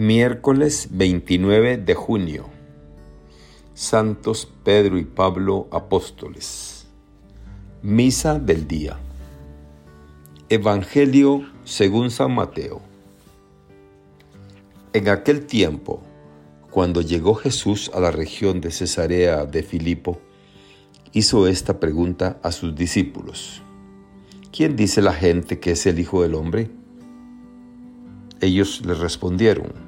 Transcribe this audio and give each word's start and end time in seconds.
Miércoles 0.00 0.90
29 0.92 1.76
de 1.76 1.94
junio. 1.96 2.46
Santos 3.74 4.48
Pedro 4.62 4.96
y 4.96 5.04
Pablo 5.04 5.66
Apóstoles. 5.72 6.86
Misa 7.82 8.38
del 8.38 8.68
día. 8.68 8.96
Evangelio 10.50 11.50
según 11.64 12.12
San 12.12 12.32
Mateo. 12.32 12.80
En 14.92 15.08
aquel 15.08 15.46
tiempo, 15.46 16.00
cuando 16.70 17.00
llegó 17.00 17.34
Jesús 17.34 17.90
a 17.92 17.98
la 17.98 18.12
región 18.12 18.60
de 18.60 18.70
Cesarea 18.70 19.46
de 19.46 19.64
Filipo, 19.64 20.20
hizo 21.12 21.48
esta 21.48 21.80
pregunta 21.80 22.38
a 22.44 22.52
sus 22.52 22.76
discípulos. 22.76 23.62
¿Quién 24.52 24.76
dice 24.76 25.02
la 25.02 25.12
gente 25.12 25.58
que 25.58 25.72
es 25.72 25.84
el 25.86 25.98
Hijo 25.98 26.22
del 26.22 26.36
Hombre? 26.36 26.70
Ellos 28.40 28.86
le 28.86 28.94
respondieron 28.94 29.87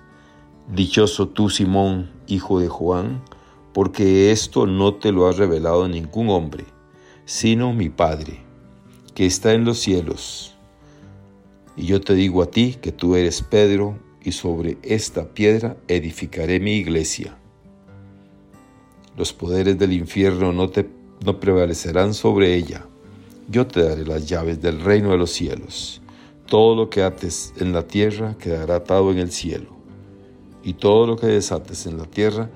Dichoso 0.69 1.27
tú, 1.27 1.49
Simón, 1.49 2.11
hijo 2.27 2.59
de 2.59 2.69
Juan, 2.69 3.21
porque 3.73 4.31
esto 4.31 4.67
no 4.67 4.95
te 4.95 5.11
lo 5.11 5.27
ha 5.27 5.33
revelado 5.33 5.87
ningún 5.87 6.29
hombre, 6.29 6.65
sino 7.25 7.73
mi 7.73 7.89
Padre, 7.89 8.39
que 9.13 9.25
está 9.25 9.53
en 9.53 9.65
los 9.65 9.79
cielos. 9.79 10.55
Y 11.75 11.87
yo 11.87 11.99
te 11.99 12.13
digo 12.13 12.41
a 12.41 12.51
ti 12.51 12.77
que 12.81 12.91
tú 12.91 13.15
eres 13.15 13.41
Pedro, 13.41 13.99
y 14.23 14.33
sobre 14.33 14.77
esta 14.83 15.33
piedra 15.33 15.77
edificaré 15.87 16.59
mi 16.59 16.73
iglesia. 16.73 17.37
Los 19.17 19.33
poderes 19.33 19.79
del 19.79 19.93
infierno 19.93 20.53
no, 20.53 20.69
te, 20.69 20.87
no 21.25 21.39
prevalecerán 21.39 22.13
sobre 22.13 22.55
ella. 22.55 22.85
Yo 23.49 23.65
te 23.67 23.83
daré 23.83 24.05
las 24.05 24.27
llaves 24.27 24.61
del 24.61 24.79
reino 24.79 25.09
de 25.09 25.17
los 25.17 25.31
cielos. 25.31 26.01
Todo 26.45 26.75
lo 26.75 26.89
que 26.89 27.01
ates 27.01 27.53
en 27.57 27.73
la 27.73 27.87
tierra 27.87 28.37
quedará 28.37 28.75
atado 28.75 29.11
en 29.11 29.17
el 29.17 29.31
cielo 29.31 29.80
y 30.63 30.73
todo 30.73 31.07
lo 31.07 31.15
que 31.17 31.27
desates 31.27 31.85
en 31.85 31.97
la 31.97 32.05
tierra 32.05 32.49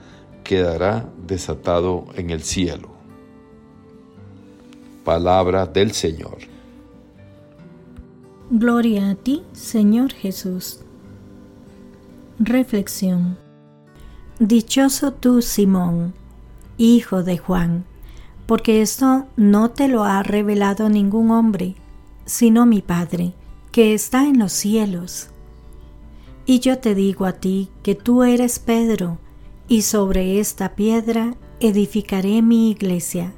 quedará 0.44 1.10
desatado 1.28 2.06
en 2.16 2.30
el 2.30 2.44
cielo. 2.44 2.90
Palabra 5.04 5.66
del 5.66 5.92
Señor. 5.92 6.38
Gloria 8.50 9.10
a 9.10 9.16
ti, 9.16 9.44
Señor 9.54 10.14
Jesús. 10.14 10.80
Reflexión. 12.40 13.38
Dichoso 14.40 15.14
tú, 15.14 15.42
Simón, 15.42 16.14
hijo 16.78 17.24
de 17.24 17.38
Juan, 17.38 17.86
porque 18.46 18.82
esto 18.82 19.26
no 19.36 19.72
te 19.72 19.88
lo 19.88 20.04
ha 20.04 20.22
revelado 20.24 20.90
ningún 20.90 21.32
hombre, 21.32 21.76
sino 22.26 22.66
mi 22.66 22.82
Padre, 22.82 23.34
que 23.72 23.94
está 23.94 24.28
en 24.28 24.40
los 24.40 24.52
cielos. 24.52 25.30
Y 26.46 26.60
yo 26.60 26.78
te 26.78 26.94
digo 26.94 27.26
a 27.26 27.34
ti 27.34 27.70
que 27.82 27.96
tú 27.96 28.24
eres 28.24 28.60
Pedro, 28.60 29.18
y 29.68 29.82
sobre 29.82 30.40
esta 30.40 30.76
piedra 30.76 31.36
edificaré 31.60 32.44
mi 32.44 32.70
iglesia. 32.70 33.34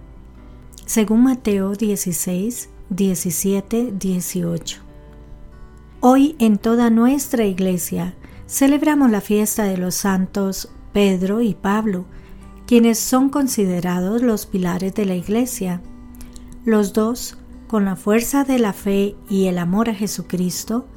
Según 0.86 1.24
Mateo 1.24 1.74
16, 1.74 2.70
17, 2.90 3.94
18. 3.98 4.82
Hoy 6.02 6.36
en 6.40 6.58
toda 6.58 6.90
nuestra 6.90 7.46
iglesia 7.46 8.14
celebramos 8.46 9.10
la 9.10 9.22
fiesta 9.22 9.64
de 9.64 9.78
los 9.78 9.96
santos 9.96 10.70
Pedro 10.92 11.42
y 11.42 11.54
Pablo, 11.54 12.06
quienes 12.66 13.00
son 13.00 13.30
considerados 13.30 14.22
los 14.22 14.46
pilares 14.46 14.94
de 14.96 15.06
la 15.06 15.16
iglesia. 15.16 15.82
Los 16.66 16.92
dos, 16.92 17.38
con 17.68 17.86
la 17.86 17.96
fuerza 17.96 18.44
de 18.44 18.60
la 18.60 18.74
fe 18.74 19.16
y 19.30 19.46
el 19.46 19.60
amor 19.60 19.90
a 19.90 19.96
Jesucristo, 19.96 20.88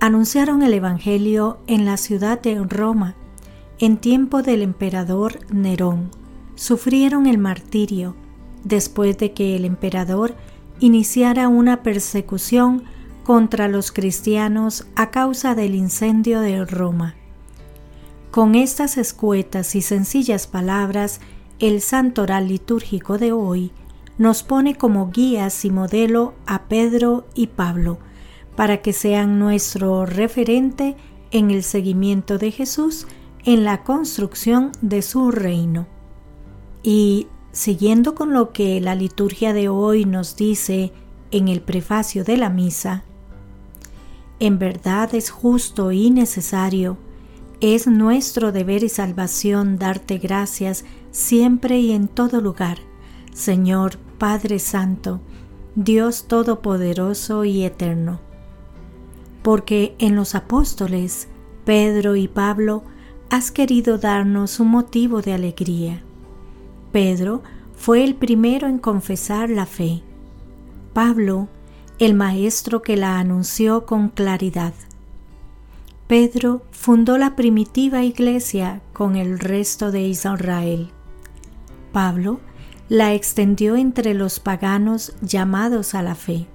anunciaron 0.00 0.62
el 0.62 0.72
Evangelio 0.72 1.58
en 1.66 1.84
la 1.84 1.98
ciudad 1.98 2.40
de 2.40 2.58
Roma 2.64 3.16
en 3.78 3.98
tiempo 3.98 4.42
del 4.42 4.62
emperador 4.62 5.38
Nerón. 5.52 6.10
Sufrieron 6.54 7.26
el 7.26 7.36
martirio 7.36 8.16
después 8.64 9.18
de 9.18 9.32
que 9.32 9.56
el 9.56 9.64
emperador 9.66 10.34
iniciara 10.80 11.48
una 11.48 11.82
persecución 11.82 12.84
contra 13.24 13.68
los 13.68 13.92
cristianos 13.92 14.86
a 14.96 15.10
causa 15.10 15.54
del 15.54 15.74
incendio 15.74 16.40
de 16.40 16.64
Roma. 16.64 17.14
Con 18.30 18.54
estas 18.54 18.96
escuetas 18.96 19.74
y 19.74 19.82
sencillas 19.82 20.46
palabras, 20.46 21.20
el 21.58 21.82
santo 21.82 22.22
oral 22.22 22.48
litúrgico 22.48 23.18
de 23.18 23.32
hoy 23.32 23.70
nos 24.16 24.42
pone 24.42 24.76
como 24.76 25.10
guías 25.10 25.64
y 25.64 25.70
modelo 25.70 26.34
a 26.46 26.62
Pedro 26.64 27.26
y 27.34 27.48
Pablo, 27.48 27.98
para 28.60 28.82
que 28.82 28.92
sean 28.92 29.38
nuestro 29.38 30.04
referente 30.04 30.94
en 31.30 31.50
el 31.50 31.62
seguimiento 31.62 32.36
de 32.36 32.50
Jesús 32.50 33.06
en 33.46 33.64
la 33.64 33.84
construcción 33.84 34.72
de 34.82 35.00
su 35.00 35.30
reino. 35.30 35.86
Y 36.82 37.28
siguiendo 37.52 38.14
con 38.14 38.34
lo 38.34 38.52
que 38.52 38.78
la 38.82 38.94
liturgia 38.94 39.54
de 39.54 39.70
hoy 39.70 40.04
nos 40.04 40.36
dice 40.36 40.92
en 41.30 41.48
el 41.48 41.62
prefacio 41.62 42.22
de 42.22 42.36
la 42.36 42.50
misa, 42.50 43.04
en 44.40 44.58
verdad 44.58 45.14
es 45.14 45.30
justo 45.30 45.90
y 45.90 46.10
necesario, 46.10 46.98
es 47.62 47.86
nuestro 47.86 48.52
deber 48.52 48.84
y 48.84 48.90
salvación 48.90 49.78
darte 49.78 50.18
gracias 50.18 50.84
siempre 51.12 51.78
y 51.78 51.92
en 51.92 52.08
todo 52.08 52.42
lugar, 52.42 52.76
Señor 53.32 53.96
Padre 54.18 54.58
Santo, 54.58 55.22
Dios 55.76 56.26
Todopoderoso 56.28 57.46
y 57.46 57.64
Eterno 57.64 58.28
porque 59.42 59.94
en 59.98 60.16
los 60.16 60.34
apóstoles, 60.34 61.28
Pedro 61.64 62.16
y 62.16 62.28
Pablo, 62.28 62.84
has 63.30 63.50
querido 63.50 63.98
darnos 63.98 64.60
un 64.60 64.68
motivo 64.68 65.22
de 65.22 65.32
alegría. 65.32 66.02
Pedro 66.92 67.42
fue 67.76 68.04
el 68.04 68.14
primero 68.14 68.66
en 68.66 68.78
confesar 68.78 69.48
la 69.48 69.66
fe. 69.66 70.02
Pablo, 70.92 71.48
el 71.98 72.14
maestro 72.14 72.82
que 72.82 72.96
la 72.96 73.18
anunció 73.18 73.86
con 73.86 74.08
claridad. 74.08 74.74
Pedro 76.08 76.62
fundó 76.72 77.18
la 77.18 77.36
primitiva 77.36 78.02
iglesia 78.02 78.82
con 78.92 79.14
el 79.14 79.38
resto 79.38 79.92
de 79.92 80.02
Israel. 80.02 80.90
Pablo 81.92 82.40
la 82.88 83.14
extendió 83.14 83.76
entre 83.76 84.14
los 84.14 84.40
paganos 84.40 85.14
llamados 85.22 85.94
a 85.94 86.02
la 86.02 86.16
fe. 86.16 86.48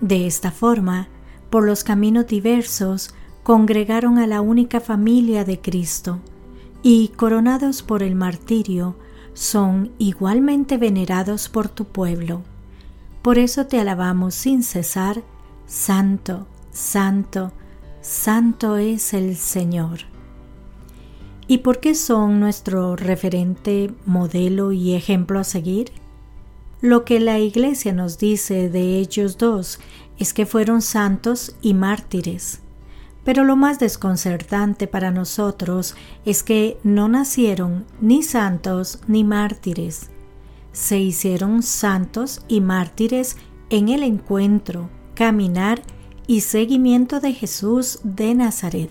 De 0.00 0.28
esta 0.28 0.52
forma, 0.52 1.08
por 1.50 1.64
los 1.64 1.84
caminos 1.84 2.26
diversos, 2.26 3.14
congregaron 3.42 4.18
a 4.18 4.26
la 4.26 4.40
única 4.40 4.80
familia 4.80 5.44
de 5.44 5.60
Cristo 5.60 6.20
y, 6.82 7.08
coronados 7.08 7.82
por 7.82 8.02
el 8.02 8.14
martirio, 8.14 8.96
son 9.34 9.92
igualmente 9.98 10.78
venerados 10.78 11.48
por 11.48 11.68
tu 11.68 11.84
pueblo. 11.84 12.42
Por 13.22 13.38
eso 13.38 13.66
te 13.66 13.78
alabamos 13.78 14.34
sin 14.34 14.62
cesar, 14.62 15.22
Santo, 15.66 16.46
Santo, 16.70 17.52
Santo 18.00 18.76
es 18.76 19.14
el 19.14 19.36
Señor. 19.36 20.00
¿Y 21.48 21.58
por 21.58 21.80
qué 21.80 21.94
son 21.94 22.40
nuestro 22.40 22.96
referente, 22.96 23.92
modelo 24.04 24.72
y 24.72 24.94
ejemplo 24.94 25.38
a 25.38 25.44
seguir? 25.44 25.92
Lo 26.80 27.04
que 27.04 27.20
la 27.20 27.38
Iglesia 27.38 27.92
nos 27.92 28.18
dice 28.18 28.68
de 28.68 28.98
ellos 28.98 29.38
dos 29.38 29.80
es 30.18 30.32
que 30.32 30.46
fueron 30.46 30.82
santos 30.82 31.56
y 31.60 31.74
mártires. 31.74 32.60
Pero 33.24 33.42
lo 33.42 33.56
más 33.56 33.78
desconcertante 33.78 34.86
para 34.86 35.10
nosotros 35.10 35.96
es 36.24 36.42
que 36.42 36.78
no 36.84 37.08
nacieron 37.08 37.84
ni 38.00 38.22
santos 38.22 39.00
ni 39.08 39.24
mártires. 39.24 40.10
Se 40.72 41.00
hicieron 41.00 41.62
santos 41.62 42.42
y 42.46 42.60
mártires 42.60 43.36
en 43.68 43.88
el 43.88 44.04
encuentro, 44.04 44.88
caminar 45.14 45.82
y 46.28 46.42
seguimiento 46.42 47.18
de 47.18 47.32
Jesús 47.32 47.98
de 48.04 48.34
Nazaret. 48.34 48.90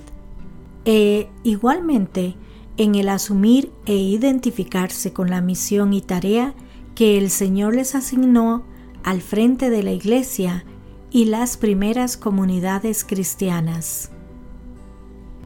E 0.83 1.30
igualmente 1.44 2.36
en 2.78 2.95
el 2.95 3.07
asumir 3.10 3.71
e 3.86 3.95
identificarse 3.95 5.13
con 5.13 5.30
la 5.30 5.42
misión 5.42 5.94
y 5.94 6.01
tarea 6.01 6.54
que 6.94 7.18
el 7.18 7.30
Señor 7.30 7.75
les 7.75 7.95
asignó 7.95 8.66
al 9.04 9.21
frente 9.21 9.69
de 9.69 9.83
la 9.83 9.92
Iglesia 9.92 10.66
y 11.15 11.23
las 11.23 11.56
primeras 11.56 12.17
comunidades 12.17 13.06
cristianas. 13.06 14.09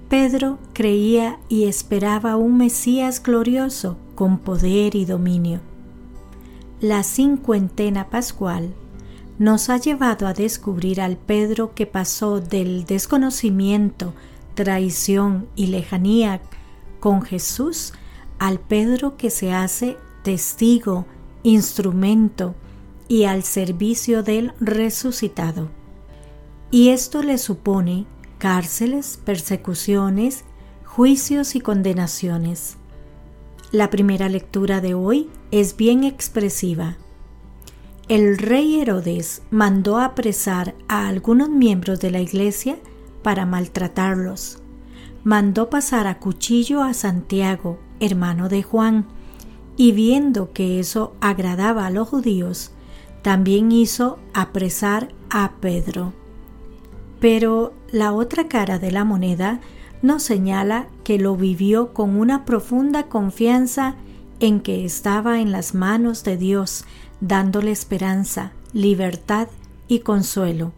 Pedro 0.10 0.58
creía 0.74 1.38
y 1.48 1.66
esperaba 1.66 2.38
un 2.38 2.58
Mesías 2.58 3.22
glorioso 3.22 3.96
con 4.16 4.40
poder 4.40 4.96
y 4.96 5.06
dominio. 5.06 5.60
La 6.82 7.04
cincuentena 7.04 8.10
pascual 8.10 8.74
nos 9.38 9.70
ha 9.70 9.78
llevado 9.78 10.26
a 10.26 10.34
descubrir 10.34 11.02
al 11.02 11.18
Pedro 11.18 11.76
que 11.76 11.86
pasó 11.86 12.42
del 12.42 12.86
desconocimiento, 12.88 14.16
traición 14.56 15.50
y 15.56 15.68
lejanía 15.68 16.42
con 17.00 17.22
Jesús 17.22 17.94
al 18.40 18.60
Pedro 18.60 19.18
que 19.18 19.30
se 19.30 19.54
hace 19.54 19.98
testigo, 20.24 21.06
instrumento 21.44 22.56
y 23.10 23.26
al 23.26 23.44
servicio 23.44 24.24
del 24.24 24.54
resucitado. 24.62 25.70
Y 26.72 26.90
esto 26.90 27.24
le 27.24 27.38
supone 27.38 28.06
cárceles, 28.38 29.20
persecuciones, 29.26 30.46
juicios 30.86 31.56
y 31.56 31.60
condenaciones. 31.60 32.78
La 33.72 33.90
primera 33.90 34.30
lectura 34.30 34.80
de 34.80 34.94
hoy 34.94 35.30
es 35.52 35.76
bien 35.76 36.04
expresiva. 36.04 36.98
El 38.08 38.38
rey 38.38 38.80
Herodes 38.80 39.42
mandó 39.52 39.98
apresar 39.98 40.76
a 40.88 41.08
algunos 41.08 41.50
miembros 41.50 42.00
de 42.00 42.12
la 42.12 42.22
iglesia 42.22 42.78
para 43.24 43.46
maltratarlos. 43.46 44.60
Mandó 45.24 45.70
pasar 45.70 46.08
a 46.08 46.20
cuchillo 46.20 46.82
a 46.84 46.94
Santiago, 46.94 47.80
hermano 48.00 48.50
de 48.50 48.64
Juan, 48.64 49.08
y 49.78 49.92
viendo 49.92 50.54
que 50.54 50.80
eso 50.80 51.16
agradaba 51.22 51.86
a 51.86 51.92
los 51.92 52.08
judíos, 52.08 52.72
también 53.22 53.72
hizo 53.72 54.20
apresar 54.34 55.10
a 55.30 55.54
Pedro. 55.60 56.14
Pero 57.20 57.74
la 57.92 58.14
otra 58.14 58.48
cara 58.48 58.80
de 58.80 58.92
la 58.92 59.04
moneda 59.04 59.60
nos 60.02 60.24
señala 60.24 60.88
que 61.04 61.20
lo 61.20 61.36
vivió 61.36 61.94
con 61.94 62.18
una 62.18 62.46
profunda 62.46 63.04
confianza 63.08 63.96
en 64.40 64.62
que 64.62 64.86
estaba 64.86 65.42
en 65.42 65.52
las 65.52 65.76
manos 65.76 66.24
de 66.24 66.38
Dios, 66.38 66.86
dándole 67.20 67.72
esperanza, 67.72 68.54
libertad 68.72 69.50
y 69.88 70.00
consuelo. 70.00 70.72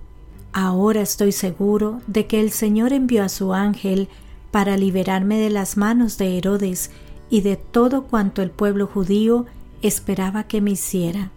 Ahora 0.54 1.02
estoy 1.02 1.32
seguro 1.32 2.02
de 2.08 2.26
que 2.26 2.42
el 2.42 2.52
Señor 2.52 2.92
envió 2.92 3.24
a 3.24 3.30
su 3.30 3.54
ángel 3.54 4.10
para 4.50 4.76
liberarme 4.78 5.38
de 5.38 5.50
las 5.50 5.78
manos 5.78 6.18
de 6.18 6.38
Herodes 6.38 6.92
y 7.30 7.42
de 7.42 7.56
todo 7.56 8.04
cuanto 8.04 8.42
el 8.42 8.50
pueblo 8.50 8.88
judío 8.88 9.46
esperaba 9.82 10.44
que 10.46 10.60
me 10.60 10.72
hiciera. 10.72 11.32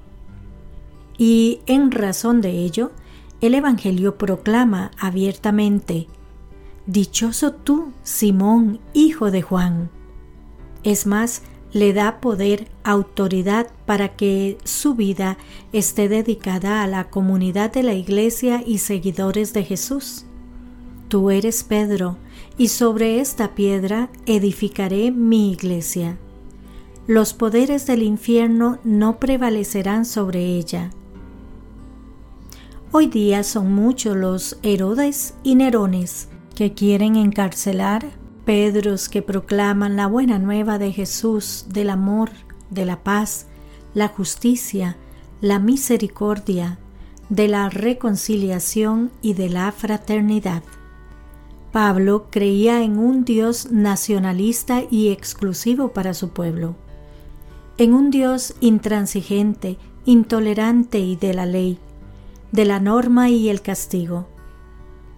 Y 1.17 1.61
en 1.67 1.91
razón 1.91 2.41
de 2.41 2.51
ello, 2.51 2.91
el 3.41 3.55
Evangelio 3.55 4.17
proclama 4.17 4.91
abiertamente, 4.99 6.09
Dichoso 6.87 7.53
tú, 7.53 7.93
Simón, 8.03 8.81
hijo 8.93 9.31
de 9.31 9.43
Juan. 9.43 9.91
Es 10.83 11.07
más, 11.07 11.43
le 11.73 11.93
da 11.93 12.21
poder, 12.21 12.69
autoridad 12.85 13.69
para 13.87 14.17
que 14.17 14.59
su 14.65 14.95
vida 14.95 15.39
esté 15.73 16.09
dedicada 16.09 16.83
a 16.83 16.87
la 16.87 17.11
comunidad 17.11 17.73
de 17.73 17.83
la 17.83 17.95
iglesia 17.95 18.63
y 18.65 18.79
seguidores 18.79 19.53
de 19.55 19.65
Jesús. 19.65 20.27
Tú 21.09 21.31
eres 21.31 21.65
Pedro, 21.65 22.19
y 22.59 22.69
sobre 22.69 23.21
esta 23.21 23.55
piedra 23.55 24.11
edificaré 24.27 25.11
mi 25.11 25.53
iglesia. 25.53 26.19
Los 27.07 27.35
poderes 27.35 27.87
del 27.87 28.03
infierno 28.03 28.79
no 28.85 29.19
prevalecerán 29.19 30.05
sobre 30.05 30.45
ella 30.45 30.91
Hoy 32.97 33.09
día 33.09 33.43
son 33.43 33.75
muchos 33.75 34.17
los 34.17 34.57
Herodes 34.63 35.35
y 35.43 35.57
Nerones 35.57 36.29
que 36.55 36.75
quieren 36.75 37.17
encarcelar, 37.17 38.07
Pedros 38.45 39.09
que 39.09 39.21
proclaman 39.21 39.97
la 39.97 40.07
buena 40.07 40.39
nueva 40.39 40.79
de 40.79 40.93
Jesús, 40.93 41.67
del 41.69 41.91
amor, 41.91 42.31
de 42.71 42.87
la 42.87 43.03
paz, 43.03 43.49
la 43.95 44.07
justicia, 44.07 44.97
la 45.41 45.59
misericordia, 45.59 46.79
de 47.31 47.49
la 47.49 47.69
reconciliación 47.69 49.11
y 49.21 49.35
de 49.35 49.49
la 49.49 49.73
fraternidad. 49.73 50.63
Pablo 51.73 52.29
creía 52.31 52.85
en 52.85 53.01
un 53.01 53.25
Dios 53.25 53.73
nacionalista 53.73 54.85
y 54.89 55.09
exclusivo 55.09 55.89
para 55.89 56.15
su 56.15 56.29
pueblo, 56.29 56.77
en 57.77 57.93
un 57.93 58.13
Dios 58.13 58.55
intransigente, 58.61 59.79
intolerante 60.05 61.01
y 61.01 61.17
de 61.17 61.35
la 61.35 61.45
ley, 61.45 61.81
de 62.55 62.65
la 62.65 62.79
norma 62.79 63.31
y 63.31 63.49
el 63.49 63.63
castigo. 63.63 64.29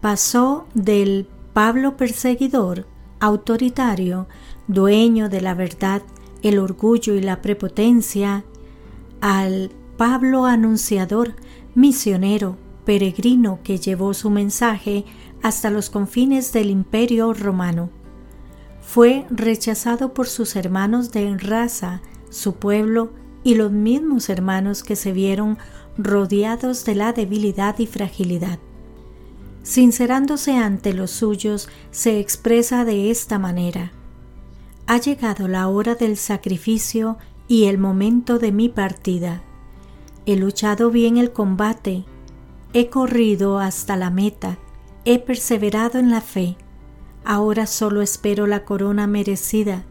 Pasó 0.00 0.66
del 0.72 1.28
Pablo 1.52 1.98
perseguidor, 1.98 2.86
autoritario, 3.20 4.26
dueño 4.68 5.28
de 5.28 5.42
la 5.42 5.52
verdad, 5.52 6.00
el 6.42 6.58
orgullo 6.58 7.12
y 7.14 7.20
la 7.20 7.42
prepotencia, 7.42 8.46
al 9.20 9.70
Pablo 9.98 10.46
anunciador, 10.46 11.34
misionero, 11.74 12.56
peregrino 12.86 13.58
que 13.62 13.76
llevó 13.76 14.14
su 14.14 14.30
mensaje 14.30 15.04
hasta 15.42 15.68
los 15.68 15.90
confines 15.90 16.54
del 16.54 16.70
imperio 16.70 17.34
romano. 17.34 17.90
Fue 18.80 19.26
rechazado 19.28 20.14
por 20.14 20.26
sus 20.26 20.56
hermanos 20.56 21.12
de 21.12 21.36
raza, 21.36 22.00
su 22.30 22.54
pueblo 22.54 23.10
y 23.44 23.56
los 23.56 23.72
mismos 23.72 24.30
hermanos 24.30 24.82
que 24.82 24.96
se 24.96 25.12
vieron 25.12 25.58
rodeados 25.98 26.84
de 26.84 26.94
la 26.94 27.12
debilidad 27.12 27.78
y 27.78 27.86
fragilidad. 27.86 28.58
Sincerándose 29.62 30.56
ante 30.56 30.92
los 30.92 31.10
suyos, 31.10 31.68
se 31.90 32.20
expresa 32.20 32.84
de 32.84 33.10
esta 33.10 33.38
manera. 33.38 33.92
Ha 34.86 34.98
llegado 34.98 35.48
la 35.48 35.68
hora 35.68 35.94
del 35.96 36.16
sacrificio 36.16 37.18
y 37.48 37.64
el 37.64 37.78
momento 37.78 38.38
de 38.38 38.52
mi 38.52 38.68
partida. 38.68 39.42
He 40.24 40.36
luchado 40.36 40.90
bien 40.90 41.16
el 41.16 41.32
combate, 41.32 42.04
he 42.72 42.88
corrido 42.88 43.58
hasta 43.58 43.96
la 43.96 44.10
meta, 44.10 44.58
he 45.04 45.18
perseverado 45.18 45.98
en 45.98 46.10
la 46.10 46.20
fe. 46.20 46.56
Ahora 47.24 47.66
solo 47.66 48.02
espero 48.02 48.46
la 48.46 48.64
corona 48.64 49.06
merecida. 49.06 49.84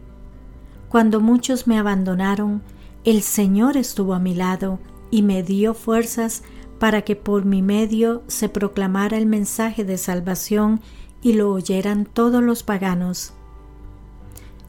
Cuando 0.88 1.19
muchos 1.19 1.68
me 1.68 1.78
abandonaron, 1.78 2.62
el 3.04 3.22
Señor 3.22 3.75
estuvo 3.75 4.13
a 4.13 4.19
mi 4.19 4.34
lado 4.34 4.80
y 5.15 5.21
me 5.21 5.44
dio 5.44 5.73
fuerzas 5.73 6.44
para 6.77 7.03
que 7.03 7.15
por 7.15 7.45
mi 7.45 7.62
medio 7.62 8.23
se 8.27 8.50
proclamara 8.50 9.17
el 9.17 9.25
mensaje 9.25 9.85
de 9.85 9.97
salvación 9.97 10.81
y 11.21 11.31
lo 11.31 11.53
oyeran 11.53 12.03
todos 12.03 12.44
los 12.44 12.63
paganos. 12.63 13.31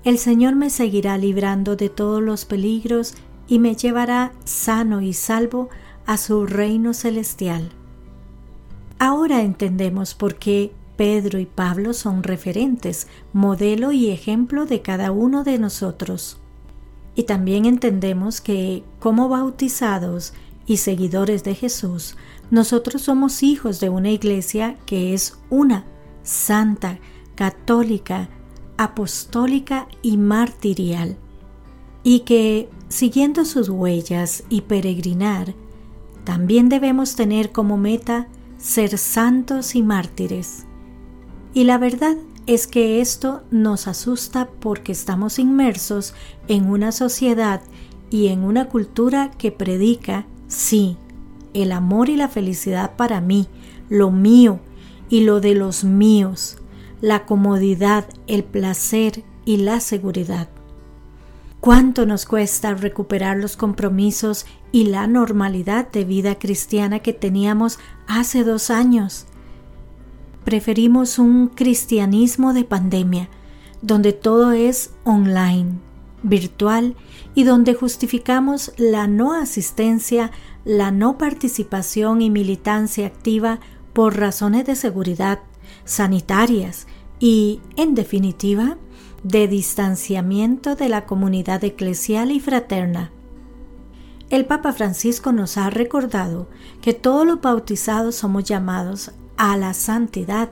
El 0.05 0.19
Señor 0.19 0.55
me 0.55 0.71
seguirá 0.71 1.19
librando 1.19 1.75
de 1.75 1.89
todos 1.89 2.23
los 2.23 2.45
peligros 2.45 3.15
y 3.49 3.59
me 3.59 3.75
llevará 3.75 4.35
sano 4.45 5.01
y 5.01 5.15
salvo 5.15 5.69
a 6.07 6.17
su 6.17 6.47
reino 6.47 6.95
celestial. 6.95 7.71
Ahora 9.01 9.43
entendemos 9.43 10.15
por 10.15 10.37
qué 10.37 10.73
Pedro 10.97 11.41
y 11.41 11.47
Pablo 11.47 11.93
son 11.93 12.23
referentes, 12.23 13.09
modelo 13.33 13.91
y 13.91 14.11
ejemplo 14.11 14.65
de 14.65 14.81
cada 14.81 15.11
uno 15.11 15.43
de 15.43 15.59
nosotros. 15.59 16.39
Y 17.17 17.25
también 17.25 17.65
entendemos 17.65 18.41
que, 18.41 18.85
como 19.01 19.29
bautizados 19.29 20.35
y 20.67 20.77
seguidores 20.77 21.43
de 21.43 21.55
Jesús, 21.55 22.17
nosotros 22.51 23.03
somos 23.03 23.43
hijos 23.43 23.81
de 23.81 23.89
una 23.89 24.11
iglesia 24.11 24.77
que 24.87 25.15
es 25.15 25.39
una, 25.51 25.87
santa, 26.23 26.99
católica, 27.35 28.29
apostólica 28.77 29.89
y 30.03 30.19
martirial, 30.19 31.17
y 32.03 32.21
que, 32.21 32.69
siguiendo 32.89 33.45
sus 33.45 33.71
huellas 33.71 34.45
y 34.51 34.61
peregrinar, 34.61 35.55
también 36.25 36.69
debemos 36.69 37.17
tener 37.17 37.51
como 37.51 37.79
meta 37.79 38.29
ser 38.59 38.99
santos 38.99 39.75
y 39.75 39.83
mártires. 39.83 40.67
Y 41.55 41.65
la 41.65 41.79
verdad 41.79 42.17
es 42.47 42.67
que 42.67 43.01
esto 43.01 43.43
nos 43.51 43.89
asusta 43.89 44.49
porque 44.61 44.93
estamos 44.93 45.39
inmersos 45.39 46.15
en 46.47 46.71
una 46.71 46.93
sociedad 46.93 47.61
y 48.11 48.29
en 48.29 48.45
una 48.45 48.69
cultura 48.69 49.33
que 49.37 49.51
predica, 49.51 50.27
sí, 50.47 50.97
el 51.55 51.73
amor 51.73 52.09
y 52.09 52.17
la 52.17 52.29
felicidad 52.29 52.95
para 52.97 53.21
mí, 53.21 53.49
lo 53.89 54.11
mío 54.11 54.61
y 55.09 55.23
lo 55.23 55.41
de 55.41 55.55
los 55.55 55.83
míos, 55.83 56.59
la 57.01 57.27
comodidad, 57.27 58.07
el 58.27 58.45
placer 58.45 59.25
y 59.45 59.59
la 59.59 59.81
seguridad. 59.81 60.49
¿Cuánto 61.61 62.07
nos 62.07 62.27
cuesta 62.27 62.75
recuperar 62.75 63.39
los 63.39 63.57
compromisos 63.57 64.47
y 64.71 64.85
la 64.85 65.09
normalidad 65.09 65.91
de 65.91 66.05
vida 66.05 66.39
cristiana 66.39 67.01
que 67.01 67.13
teníamos 67.13 67.81
hace 68.07 68.45
dos 68.45 68.71
años? 68.71 69.27
Preferimos 70.47 71.19
un 71.19 71.49
cristianismo 71.49 72.55
de 72.55 72.63
pandemia, 72.63 73.29
donde 73.83 74.13
todo 74.13 74.53
es 74.53 74.93
online, 75.03 75.81
virtual 76.23 76.95
y 77.35 77.43
donde 77.43 77.75
justificamos 77.75 78.73
la 78.77 79.09
no 79.09 79.35
asistencia, 79.35 80.31
la 80.65 80.93
no 80.93 81.19
participación 81.19 82.23
y 82.23 82.31
militancia 82.31 83.09
activa 83.09 83.59
por 83.93 84.19
razones 84.19 84.65
de 84.67 84.77
seguridad, 84.77 85.41
sanitarias, 85.85 86.87
y, 87.19 87.61
en 87.75 87.97
definitiva, 87.97 88.79
de 89.25 89.49
distanciamiento 89.49 90.77
de 90.77 90.89
la 90.89 91.07
comunidad 91.07 91.65
eclesial 91.65 92.31
y 92.31 92.39
fraterna. 92.39 93.11
El 94.31 94.45
Papa 94.45 94.73
Francisco 94.73 95.33
nos 95.33 95.57
ha 95.57 95.71
recordado 95.71 96.47
que 96.83 96.95
todos 96.95 97.27
los 97.27 97.41
bautizados 97.41 98.15
somos 98.15 98.45
llamados 98.45 99.11
a 99.37 99.57
la 99.57 99.75
santidad, 99.75 100.51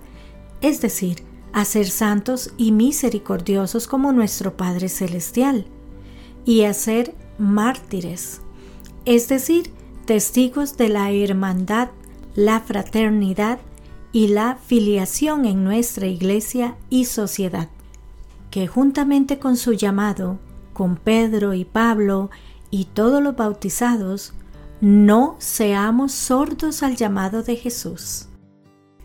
es 0.61 0.81
decir, 0.81 1.23
a 1.53 1.65
ser 1.65 1.89
santos 1.89 2.53
y 2.57 2.73
misericordiosos 2.73 3.87
como 3.87 4.13
nuestro 4.13 4.57
Padre 4.57 4.89
Celestial, 4.89 5.67
y 6.45 6.65
a 6.65 6.75
ser 6.75 7.15
mártires, 7.39 8.41
es 9.05 9.29
decir, 9.29 9.71
testigos 10.05 10.77
de 10.77 10.89
la 10.89 11.11
hermandad, 11.13 11.91
la 12.35 12.61
fraternidad 12.61 13.59
y 14.13 14.29
la 14.29 14.57
filiación 14.57 15.45
en 15.45 15.65
nuestra 15.65 16.07
iglesia 16.07 16.77
y 16.91 17.07
sociedad, 17.07 17.69
que 18.51 18.67
juntamente 18.67 19.39
con 19.39 19.57
su 19.57 19.73
llamado, 19.73 20.39
con 20.73 20.97
Pedro 20.97 21.55
y 21.55 21.65
Pablo 21.65 22.31
y 22.71 22.87
todos 22.87 23.23
los 23.23 23.37
bautizados, 23.37 24.35
no 24.81 25.37
seamos 25.39 26.13
sordos 26.13 26.83
al 26.83 26.97
llamado 26.97 27.43
de 27.43 27.57
Jesús. 27.57 28.29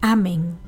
Amén. 0.01 0.59